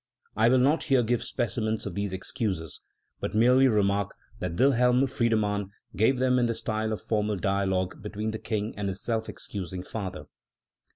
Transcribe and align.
I 0.35 0.49
will 0.49 0.57
not 0.57 0.81
here 0.85 1.03
give 1.03 1.21
specimens 1.23 1.85
of 1.85 1.93
these 1.93 2.11
excuses, 2.11 2.81
but 3.19 3.35
merely 3.35 3.67
remark 3.67 4.15
that 4.39 4.55
Wilhelm 4.55 5.05
Friedemann 5.05 5.69
gave 5.95 6.17
them 6.17 6.39
in 6.39 6.47
the 6.47 6.55
style 6.55 6.91
of 6.91 7.03
formal 7.03 7.37
dialogue 7.37 8.01
between 8.01 8.31
the 8.31 8.39
King 8.39 8.73
and 8.75 8.87
his 8.87 9.03
self 9.03 9.29
excusing 9.29 9.83
father. 9.83 10.25